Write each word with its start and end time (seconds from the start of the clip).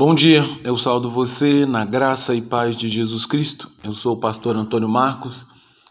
Bom 0.00 0.14
dia, 0.14 0.42
eu 0.64 0.76
saldo 0.76 1.10
você 1.10 1.66
na 1.66 1.84
graça 1.84 2.34
e 2.34 2.40
paz 2.40 2.74
de 2.74 2.88
Jesus 2.88 3.26
Cristo. 3.26 3.70
Eu 3.84 3.92
sou 3.92 4.14
o 4.14 4.18
pastor 4.18 4.56
Antônio 4.56 4.88
Marcos, 4.88 5.46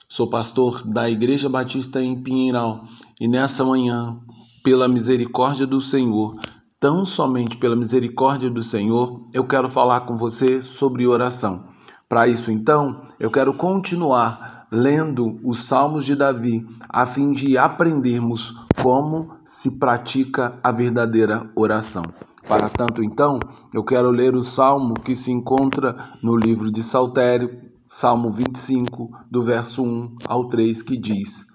sou 0.10 0.28
pastor 0.28 0.82
da 0.84 1.08
Igreja 1.08 1.48
Batista 1.48 2.02
em 2.02 2.20
Pinheiral 2.20 2.86
e 3.22 3.28
nessa 3.28 3.64
manhã, 3.64 4.18
pela 4.64 4.88
misericórdia 4.88 5.68
do 5.68 5.80
Senhor, 5.80 6.36
tão 6.80 7.06
somente 7.06 7.56
pela 7.58 7.76
misericórdia 7.76 8.50
do 8.50 8.64
Senhor, 8.64 9.28
eu 9.32 9.46
quero 9.46 9.70
falar 9.70 10.00
com 10.02 10.18
você 10.18 10.60
sobre 10.60 11.06
oração. 11.06 11.68
Para 12.10 12.28
isso, 12.28 12.52
então, 12.52 13.04
eu 13.20 13.30
quero 13.30 13.54
continuar 13.54 14.66
lendo 14.72 15.40
os 15.44 15.60
Salmos 15.60 16.04
de 16.04 16.16
Davi, 16.16 16.66
a 16.90 17.06
fim 17.06 17.30
de 17.30 17.60
aprendermos 17.60 18.56
como 18.82 19.36
se 19.46 19.78
pratica 19.78 20.60
a 20.64 20.72
verdadeira 20.72 21.48
oração. 21.56 22.02
Para 22.50 22.68
tanto, 22.68 23.04
então, 23.04 23.40
eu 23.72 23.84
quero 23.84 24.10
ler 24.10 24.34
o 24.34 24.42
salmo 24.42 24.96
que 24.96 25.16
se 25.16 25.32
encontra 25.32 26.16
no 26.24 26.36
livro 26.36 26.72
de 26.72 26.82
Saltério, 26.82 27.62
Salmo 27.86 28.32
25, 28.32 29.12
do 29.30 29.44
verso 29.44 29.84
1 29.84 30.16
ao 30.26 30.50
3, 30.50 30.82
que 30.82 30.98
diz: 30.98 31.46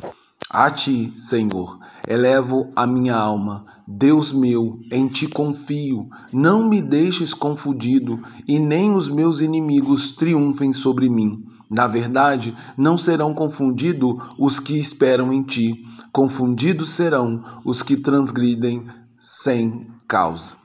A 0.48 0.70
ti, 0.70 1.10
Senhor, 1.16 1.80
elevo 2.06 2.70
a 2.76 2.86
minha 2.86 3.16
alma. 3.16 3.64
Deus 3.88 4.32
meu, 4.32 4.78
em 4.92 5.08
ti 5.08 5.26
confio. 5.26 6.08
Não 6.32 6.68
me 6.68 6.80
deixes 6.80 7.34
confundido, 7.34 8.22
e 8.46 8.60
nem 8.60 8.92
os 8.92 9.10
meus 9.10 9.40
inimigos 9.40 10.12
triunfem 10.12 10.72
sobre 10.72 11.10
mim. 11.10 11.44
Na 11.68 11.88
verdade, 11.88 12.56
não 12.78 12.96
serão 12.96 13.34
confundidos 13.34 14.14
os 14.38 14.60
que 14.60 14.78
esperam 14.78 15.32
em 15.32 15.42
ti. 15.42 15.84
Confundidos 16.12 16.90
serão 16.90 17.42
os 17.64 17.82
que 17.82 17.96
transgridem 17.96 18.86
sem 19.18 19.88
causa. 20.06 20.63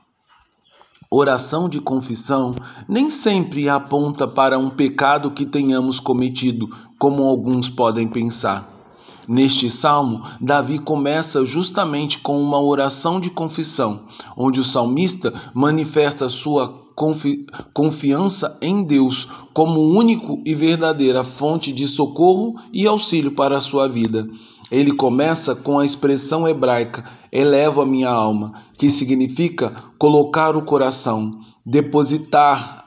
Oração 1.12 1.68
de 1.68 1.80
confissão 1.80 2.52
nem 2.88 3.10
sempre 3.10 3.68
aponta 3.68 4.28
para 4.28 4.56
um 4.56 4.70
pecado 4.70 5.32
que 5.32 5.44
tenhamos 5.44 5.98
cometido, 5.98 6.70
como 7.00 7.24
alguns 7.24 7.68
podem 7.68 8.06
pensar. 8.06 8.70
Neste 9.26 9.68
salmo, 9.68 10.22
Davi 10.40 10.78
começa 10.78 11.44
justamente 11.44 12.20
com 12.20 12.40
uma 12.40 12.60
oração 12.60 13.18
de 13.18 13.28
confissão, 13.28 14.04
onde 14.36 14.60
o 14.60 14.64
salmista 14.64 15.34
manifesta 15.52 16.28
sua 16.28 16.68
confi 16.94 17.44
confiança 17.74 18.56
em 18.62 18.84
Deus 18.84 19.26
como 19.52 19.80
único 19.80 20.40
e 20.46 20.54
verdadeira 20.54 21.24
fonte 21.24 21.72
de 21.72 21.88
socorro 21.88 22.54
e 22.72 22.86
auxílio 22.86 23.32
para 23.32 23.56
a 23.56 23.60
sua 23.60 23.88
vida. 23.88 24.30
Ele 24.70 24.92
começa 24.92 25.54
com 25.54 25.78
a 25.78 25.84
expressão 25.84 26.46
hebraica 26.46 27.04
elevo 27.32 27.80
a 27.80 27.86
minha 27.86 28.10
alma, 28.10 28.52
que 28.76 28.90
significa 28.90 29.74
colocar 29.98 30.56
o 30.56 30.62
coração, 30.62 31.40
depositar 31.64 32.84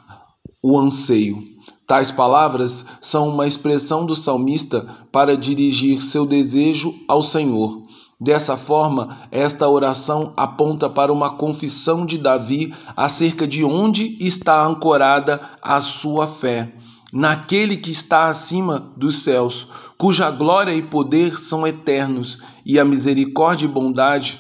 o 0.62 0.80
anseio. 0.80 1.44
Tais 1.86 2.12
palavras 2.12 2.86
são 3.02 3.30
uma 3.30 3.45
expressão 3.45 4.06
do 4.06 4.16
salmista 4.16 4.88
para 5.12 5.36
dirigir 5.36 6.02
seu 6.02 6.25
desejo 6.25 6.95
ao 7.08 7.22
Senhor. 7.22 7.84
Dessa 8.20 8.56
forma, 8.56 9.18
esta 9.31 9.68
oração 9.68 10.31
aponta 10.38 10.90
para 10.90 11.12
uma 11.12 11.31
confissão 11.36 12.06
de 12.06 12.18
Davi 12.18 12.73
acerca 12.95 13.45
de 13.45 13.66
onde 13.66 14.18
está 14.20 14.66
ancorada 14.66 15.42
a 15.62 15.81
sua 15.81 16.25
fé, 16.25 16.73
naquele 17.12 17.75
que 17.75 17.92
está 17.92 18.30
acima 18.30 18.94
dos 18.95 19.23
céus, 19.23 19.68
cuja 20.04 20.30
glória 20.30 20.76
e 20.76 20.84
poder 20.84 21.38
são 21.38 21.66
eternos, 21.66 22.38
e 22.66 22.78
a 22.78 22.84
misericórdia 22.84 23.68
e 23.68 23.70
bondade 23.70 24.38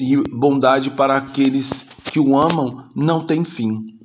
e 0.00 0.16
bondade 0.16 0.90
para 0.90 1.16
aqueles 1.16 1.86
que 2.06 2.18
o 2.18 2.36
amam 2.36 2.88
não 2.96 3.24
tem 3.24 3.44
fim. 3.44 3.96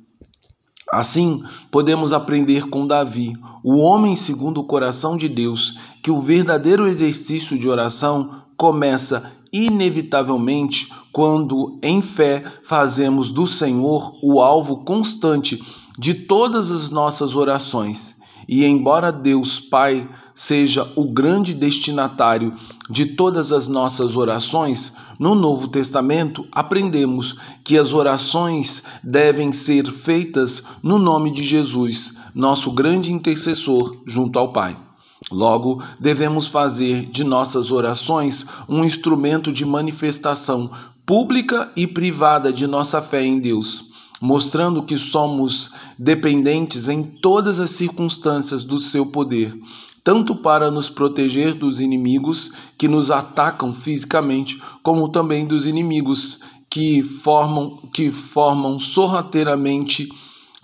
Assim, 0.92 1.42
podemos 1.72 2.12
aprender 2.12 2.68
com 2.68 2.86
Davi, 2.86 3.36
o 3.64 3.78
homem 3.78 4.14
segundo 4.14 4.60
o 4.60 4.64
coração 4.64 5.16
de 5.16 5.28
Deus, 5.28 5.76
que 6.04 6.10
o 6.12 6.20
verdadeiro 6.20 6.86
exercício 6.86 7.58
de 7.58 7.68
oração 7.68 8.44
começa 8.56 9.32
inevitavelmente 9.52 10.88
quando, 11.10 11.80
em 11.82 12.00
fé, 12.00 12.44
fazemos 12.62 13.32
do 13.32 13.44
Senhor 13.44 14.12
o 14.22 14.40
alvo 14.40 14.84
constante 14.84 15.60
de 15.98 16.14
todas 16.14 16.70
as 16.70 16.90
nossas 16.90 17.34
orações. 17.34 18.14
E 18.48 18.64
embora 18.64 19.10
Deus 19.10 19.58
Pai 19.58 20.08
seja 20.34 20.86
o 20.94 21.06
grande 21.06 21.54
destinatário 21.54 22.54
de 22.88 23.06
todas 23.06 23.50
as 23.50 23.66
nossas 23.66 24.16
orações, 24.16 24.92
no 25.18 25.34
Novo 25.34 25.66
Testamento 25.66 26.46
aprendemos 26.52 27.36
que 27.64 27.76
as 27.78 27.92
orações 27.92 28.82
devem 29.02 29.50
ser 29.50 29.90
feitas 29.90 30.62
no 30.82 30.98
nome 30.98 31.30
de 31.30 31.42
Jesus, 31.42 32.14
nosso 32.34 32.70
grande 32.70 33.12
intercessor 33.12 33.96
junto 34.06 34.38
ao 34.38 34.52
Pai. 34.52 34.76
Logo, 35.32 35.82
devemos 35.98 36.46
fazer 36.46 37.06
de 37.06 37.24
nossas 37.24 37.72
orações 37.72 38.46
um 38.68 38.84
instrumento 38.84 39.50
de 39.50 39.64
manifestação 39.64 40.70
pública 41.04 41.72
e 41.74 41.86
privada 41.86 42.52
de 42.52 42.66
nossa 42.66 43.00
fé 43.00 43.24
em 43.24 43.40
Deus 43.40 43.85
mostrando 44.20 44.82
que 44.82 44.96
somos 44.96 45.70
dependentes 45.98 46.88
em 46.88 47.02
todas 47.02 47.60
as 47.60 47.70
circunstâncias 47.70 48.64
do 48.64 48.78
seu 48.78 49.06
poder, 49.06 49.54
tanto 50.02 50.34
para 50.34 50.70
nos 50.70 50.88
proteger 50.88 51.54
dos 51.54 51.80
inimigos 51.80 52.50
que 52.78 52.88
nos 52.88 53.10
atacam 53.10 53.72
fisicamente, 53.72 54.60
como 54.82 55.08
também 55.08 55.46
dos 55.46 55.66
inimigos 55.66 56.38
que 56.70 57.02
formam 57.02 57.88
que 57.92 58.10
formam 58.10 58.78
sorrateiramente 58.78 60.08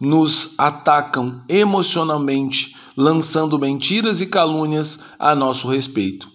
nos 0.01 0.55
atacam 0.59 1.43
emocionalmente, 1.49 2.75
lançando 2.97 3.59
mentiras 3.59 4.21
e 4.21 4.27
calúnias 4.27 4.99
a 5.19 5.35
nosso 5.35 5.69
respeito. 5.69 6.29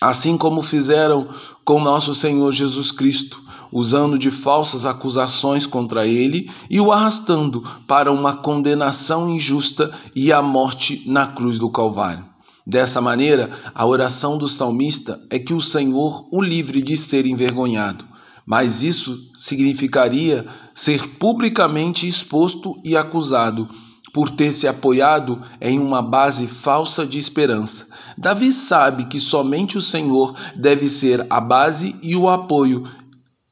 Assim 0.00 0.38
como 0.38 0.62
fizeram 0.62 1.28
com 1.64 1.80
nosso 1.80 2.14
Senhor 2.14 2.50
Jesus 2.52 2.90
Cristo, 2.90 3.42
usando 3.72 4.18
de 4.18 4.30
falsas 4.30 4.84
acusações 4.84 5.66
contra 5.66 6.06
ele 6.06 6.50
e 6.68 6.80
o 6.80 6.92
arrastando 6.92 7.62
para 7.86 8.10
uma 8.10 8.34
condenação 8.34 9.28
injusta 9.28 9.90
e 10.14 10.32
a 10.32 10.42
morte 10.42 11.02
na 11.06 11.26
cruz 11.26 11.58
do 11.58 11.70
Calvário. 11.70 12.24
Dessa 12.66 13.00
maneira, 13.00 13.50
a 13.74 13.86
oração 13.86 14.38
do 14.38 14.48
salmista 14.48 15.20
é 15.30 15.38
que 15.38 15.54
o 15.54 15.60
Senhor 15.60 16.26
o 16.30 16.40
livre 16.40 16.82
de 16.82 16.96
ser 16.96 17.26
envergonhado. 17.26 18.04
Mas 18.46 18.82
isso 18.82 19.18
significaria 19.34 20.46
ser 20.74 21.16
publicamente 21.18 22.06
exposto 22.06 22.78
e 22.84 22.96
acusado 22.96 23.68
por 24.12 24.30
ter 24.30 24.52
se 24.52 24.66
apoiado 24.66 25.40
em 25.60 25.78
uma 25.78 26.02
base 26.02 26.46
falsa 26.46 27.06
de 27.06 27.18
esperança. 27.18 27.86
Davi 28.18 28.52
sabe 28.52 29.04
que 29.04 29.20
somente 29.20 29.78
o 29.78 29.82
Senhor 29.82 30.34
deve 30.56 30.88
ser 30.88 31.26
a 31.30 31.40
base 31.40 31.94
e 32.02 32.16
o 32.16 32.28
apoio 32.28 32.84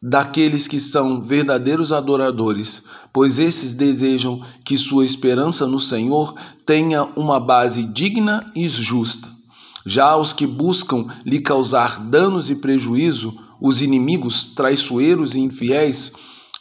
daqueles 0.00 0.68
que 0.68 0.78
são 0.78 1.20
verdadeiros 1.20 1.90
adoradores, 1.90 2.82
pois 3.12 3.38
esses 3.38 3.72
desejam 3.72 4.40
que 4.64 4.78
sua 4.78 5.04
esperança 5.04 5.66
no 5.66 5.80
Senhor 5.80 6.34
tenha 6.64 7.04
uma 7.16 7.40
base 7.40 7.82
digna 7.82 8.46
e 8.54 8.68
justa. 8.68 9.28
Já 9.84 10.16
os 10.16 10.32
que 10.32 10.46
buscam 10.46 11.06
lhe 11.24 11.40
causar 11.40 11.98
danos 11.98 12.50
e 12.50 12.54
prejuízo, 12.54 13.34
os 13.60 13.82
inimigos 13.82 14.44
traiçoeiros 14.44 15.34
e 15.34 15.40
infiéis, 15.40 16.12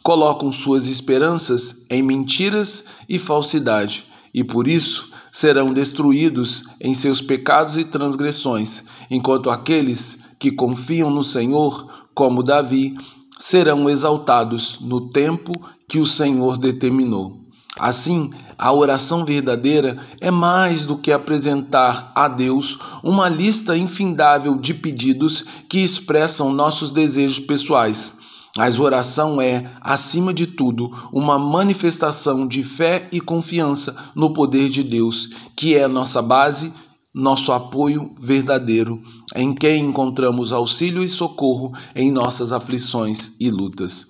colocam 0.01 0.51
suas 0.51 0.87
esperanças 0.87 1.75
em 1.89 2.01
mentiras 2.01 2.83
e 3.07 3.19
falsidade, 3.19 4.05
e 4.33 4.43
por 4.43 4.67
isso 4.67 5.11
serão 5.31 5.73
destruídos 5.73 6.63
em 6.79 6.93
seus 6.93 7.21
pecados 7.21 7.77
e 7.77 7.83
transgressões, 7.83 8.83
enquanto 9.11 9.49
aqueles 9.49 10.17
que 10.39 10.51
confiam 10.51 11.09
no 11.09 11.23
Senhor, 11.23 12.07
como 12.15 12.41
Davi, 12.41 12.95
serão 13.39 13.89
exaltados 13.89 14.79
no 14.81 15.09
tempo 15.09 15.51
que 15.87 15.99
o 15.99 16.05
Senhor 16.05 16.57
determinou. 16.57 17.47
Assim, 17.79 18.31
a 18.57 18.73
oração 18.73 19.23
verdadeira 19.23 19.97
é 20.19 20.31
mais 20.31 20.83
do 20.83 20.97
que 20.97 21.11
apresentar 21.11 22.11
a 22.15 22.27
Deus 22.27 22.79
uma 23.03 23.29
lista 23.29 23.77
infindável 23.77 24.57
de 24.57 24.73
pedidos 24.73 25.45
que 25.69 25.79
expressam 25.79 26.51
nossos 26.51 26.89
desejos 26.89 27.39
pessoais. 27.39 28.15
Mas 28.57 28.79
oração 28.79 29.39
é, 29.39 29.63
acima 29.79 30.33
de 30.33 30.47
tudo, 30.47 30.89
uma 31.13 31.37
manifestação 31.37 32.47
de 32.47 32.63
fé 32.63 33.07
e 33.11 33.21
confiança 33.21 33.95
no 34.15 34.33
poder 34.33 34.69
de 34.69 34.81
Deus, 34.81 35.29
que 35.55 35.77
é 35.77 35.87
nossa 35.87 36.23
base 36.23 36.73
nosso 37.17 37.51
apoio 37.51 38.13
verdadeiro, 38.19 39.01
em 39.35 39.53
quem 39.53 39.85
encontramos 39.85 40.51
auxílio 40.51 41.03
e 41.03 41.09
socorro 41.09 41.73
em 41.95 42.11
nossas 42.11 42.51
aflições 42.51 43.31
e 43.39 43.49
lutas. 43.49 44.05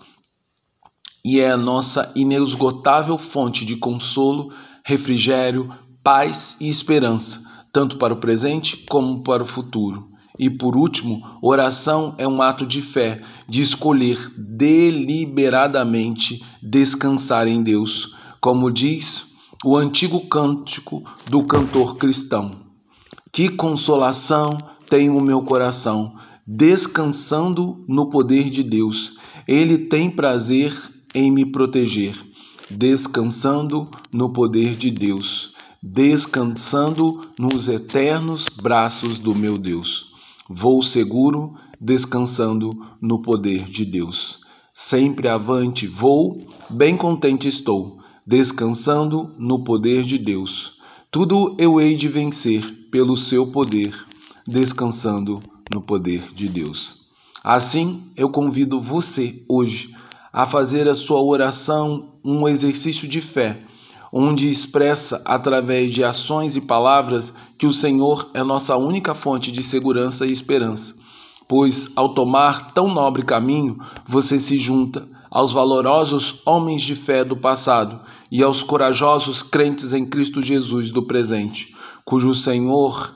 E 1.24 1.40
é 1.40 1.52
a 1.52 1.58
nossa 1.58 2.12
inesgotável 2.16 3.18
fonte 3.18 3.64
de 3.64 3.78
consolo, 3.78 4.52
refrigério, 4.84 5.74
paz 6.04 6.58
e 6.60 6.68
esperança, 6.68 7.42
tanto 7.72 7.96
para 7.96 8.14
o 8.14 8.18
presente 8.18 8.86
como 8.90 9.24
para 9.24 9.44
o 9.44 9.48
futuro. 9.48 10.10
E 10.38 10.50
por 10.50 10.76
último, 10.76 11.26
oração 11.42 12.14
é 12.18 12.28
um 12.28 12.42
ato 12.42 12.66
de 12.66 12.82
fé, 12.82 13.22
de 13.48 13.62
escolher 13.62 14.20
deliberadamente 14.38 16.44
descansar 16.62 17.48
em 17.48 17.64
Deus, 17.64 18.14
como 18.42 18.70
diz 18.70 19.28
o 19.64 19.78
antigo 19.78 20.28
cântico 20.28 21.04
do 21.30 21.46
cantor 21.46 21.96
cristão. 21.96 22.67
Que 23.32 23.50
consolação 23.50 24.58
tem 24.90 25.10
o 25.10 25.22
meu 25.22 25.42
coração, 25.42 26.16
descansando 26.46 27.84
no 27.88 28.10
poder 28.10 28.50
de 28.50 28.64
Deus. 28.64 29.14
Ele 29.48 29.78
tem 29.78 30.10
prazer 30.10 30.74
em 31.14 31.32
me 31.32 31.46
proteger, 31.46 32.16
descansando 32.70 33.90
no 34.12 34.32
poder 34.32 34.76
de 34.76 34.90
Deus, 34.92 35.52
descansando 35.82 37.22
nos 37.38 37.68
eternos 37.68 38.46
braços 38.62 39.20
do 39.20 39.36
meu 39.36 39.58
Deus. 39.58 40.08
Vou 40.50 40.82
seguro, 40.82 41.56
descansando 41.80 42.86
no 43.02 43.22
poder 43.22 43.66
de 43.66 43.84
Deus. 43.84 44.40
Sempre 44.74 45.28
avante 45.28 45.88
vou, 45.88 46.48
bem 46.70 46.96
contente 46.96 47.48
estou, 47.48 48.00
descansando 48.26 49.34
no 49.38 49.64
poder 49.64 50.04
de 50.04 50.18
Deus. 50.18 50.77
Tudo 51.20 51.56
eu 51.58 51.82
hei 51.82 51.96
de 51.96 52.08
vencer 52.08 52.62
pelo 52.92 53.18
seu 53.18 53.48
poder, 53.48 53.92
descansando 54.48 55.42
no 55.74 55.82
poder 55.82 56.32
de 56.32 56.48
Deus. 56.48 57.08
Assim, 57.44 58.04
eu 58.16 58.30
convido 58.30 58.80
você 58.80 59.44
hoje 59.50 59.96
a 60.32 60.46
fazer 60.46 60.88
a 60.88 60.94
sua 60.94 61.20
oração 61.20 62.10
um 62.24 62.48
exercício 62.48 63.08
de 63.08 63.20
fé, 63.20 63.60
onde 64.14 64.48
expressa 64.48 65.20
através 65.26 65.92
de 65.92 66.04
ações 66.04 66.56
e 66.56 66.62
palavras 66.62 67.34
que 67.58 67.66
o 67.66 67.74
Senhor 67.74 68.30
é 68.36 68.44
nossa 68.44 68.78
única 68.78 69.16
fonte 69.16 69.52
de 69.52 69.64
segurança 69.64 70.24
e 70.24 70.32
esperança 70.32 70.94
pois 71.48 71.88
ao 71.96 72.14
tomar 72.14 72.72
tão 72.74 72.88
nobre 72.94 73.24
caminho, 73.24 73.80
você 74.06 74.40
se 74.40 74.58
junta 74.58 75.08
aos 75.32 75.54
valorosos 75.54 76.42
homens 76.46 76.82
de 76.82 76.96
fé 76.96 77.24
do 77.24 77.38
passado 77.38 78.00
e 78.32 78.44
aos 78.44 78.64
corajosos 78.64 79.42
crentes 79.42 79.94
em 79.94 80.06
Cristo 80.06 80.42
Jesus 80.42 80.92
do 80.92 81.04
presente, 81.04 81.76
cujo 82.04 82.34
Senhor 82.34 83.16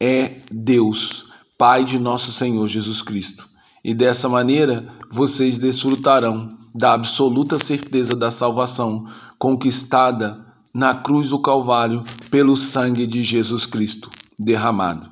é 0.00 0.40
Deus, 0.50 1.26
Pai 1.58 1.84
de 1.84 1.98
nosso 1.98 2.32
Senhor 2.32 2.68
Jesus 2.68 3.00
Cristo. 3.00 3.48
E 3.82 3.94
dessa 3.94 4.28
maneira 4.28 4.86
vocês 5.10 5.58
desfrutarão 5.58 6.54
da 6.74 6.92
absoluta 6.92 7.58
certeza 7.58 8.14
da 8.14 8.30
salvação 8.30 9.06
conquistada 9.38 10.44
na 10.74 10.94
cruz 10.94 11.30
do 11.30 11.40
Calvário 11.40 12.04
pelo 12.30 12.56
sangue 12.56 13.06
de 13.06 13.22
Jesus 13.22 13.64
Cristo 13.64 14.10
derramado. 14.38 15.08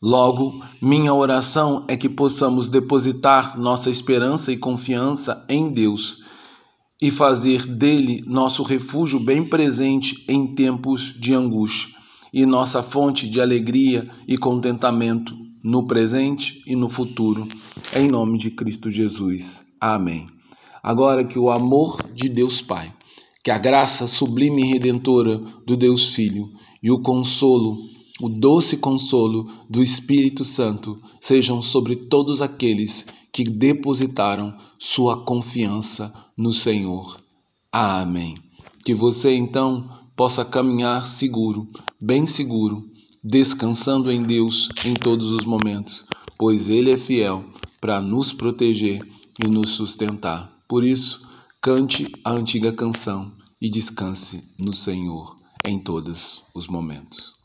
Logo, 0.00 0.64
minha 0.80 1.12
oração 1.12 1.84
é 1.88 1.96
que 1.96 2.08
possamos 2.08 2.68
depositar 2.70 3.58
nossa 3.58 3.90
esperança 3.90 4.52
e 4.52 4.56
confiança 4.56 5.44
em 5.48 5.70
Deus 5.70 6.22
e 7.00 7.10
fazer 7.10 7.66
dele 7.66 8.22
nosso 8.26 8.62
refúgio 8.62 9.20
bem 9.20 9.44
presente 9.44 10.24
em 10.28 10.54
tempos 10.54 11.14
de 11.18 11.34
angústia 11.34 11.96
e 12.32 12.44
nossa 12.44 12.82
fonte 12.82 13.28
de 13.28 13.40
alegria 13.40 14.08
e 14.26 14.36
contentamento 14.36 15.34
no 15.62 15.86
presente 15.86 16.62
e 16.66 16.76
no 16.76 16.88
futuro. 16.88 17.46
Em 17.94 18.08
nome 18.08 18.38
de 18.38 18.50
Cristo 18.50 18.90
Jesus. 18.90 19.64
Amém. 19.80 20.26
Agora 20.82 21.24
que 21.24 21.38
o 21.38 21.50
amor 21.50 22.02
de 22.14 22.28
Deus 22.28 22.60
Pai, 22.60 22.92
que 23.42 23.50
a 23.50 23.58
graça 23.58 24.06
sublime 24.06 24.62
e 24.62 24.72
redentora 24.72 25.38
do 25.66 25.76
Deus 25.76 26.14
Filho 26.14 26.50
e 26.82 26.90
o 26.90 27.00
consolo 27.00 27.78
o 28.20 28.28
doce 28.28 28.76
consolo 28.76 29.48
do 29.70 29.80
Espírito 29.80 30.44
Santo 30.44 31.00
sejam 31.20 31.62
sobre 31.62 31.94
todos 31.94 32.42
aqueles 32.42 33.06
que 33.38 33.44
depositaram 33.44 34.52
sua 34.80 35.24
confiança 35.24 36.12
no 36.36 36.52
Senhor. 36.52 37.20
Amém. 37.70 38.36
Que 38.84 38.92
você 38.92 39.32
então 39.32 39.88
possa 40.16 40.44
caminhar 40.44 41.06
seguro, 41.06 41.68
bem 42.00 42.26
seguro, 42.26 42.84
descansando 43.22 44.10
em 44.10 44.24
Deus 44.24 44.68
em 44.84 44.92
todos 44.92 45.30
os 45.30 45.44
momentos, 45.44 46.04
pois 46.36 46.68
Ele 46.68 46.90
é 46.90 46.96
fiel 46.96 47.44
para 47.80 48.00
nos 48.00 48.32
proteger 48.32 49.06
e 49.40 49.46
nos 49.46 49.70
sustentar. 49.70 50.52
Por 50.68 50.82
isso, 50.82 51.24
cante 51.62 52.10
a 52.24 52.32
antiga 52.32 52.72
canção 52.72 53.30
e 53.62 53.70
descanse 53.70 54.42
no 54.58 54.72
Senhor 54.72 55.36
em 55.64 55.78
todos 55.78 56.42
os 56.52 56.66
momentos. 56.66 57.37